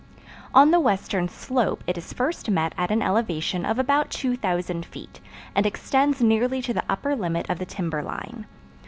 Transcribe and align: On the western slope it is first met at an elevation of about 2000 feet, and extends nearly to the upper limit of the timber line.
On 0.55 0.71
the 0.71 0.79
western 0.79 1.29
slope 1.29 1.83
it 1.85 1.95
is 1.95 2.11
first 2.11 2.49
met 2.49 2.73
at 2.75 2.89
an 2.89 3.03
elevation 3.03 3.63
of 3.67 3.77
about 3.77 4.09
2000 4.09 4.83
feet, 4.83 5.19
and 5.53 5.63
extends 5.63 6.23
nearly 6.23 6.59
to 6.63 6.73
the 6.73 6.83
upper 6.89 7.15
limit 7.15 7.47
of 7.51 7.59
the 7.59 7.67
timber 7.67 8.01
line. 8.01 8.47